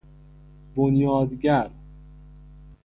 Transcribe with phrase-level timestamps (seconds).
[0.75, 1.69] بنیاد گر